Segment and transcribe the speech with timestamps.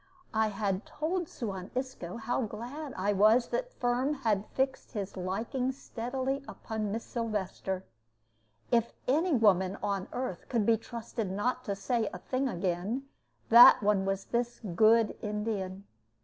[0.33, 5.71] I had told Suan Isco how glad I was that Firm had fixed his liking
[5.71, 7.85] steadily upon Miss Sylvester.
[8.71, 13.09] If any woman on earth could be trusted not to say a thing again,
[13.49, 15.85] that one was this good Indian.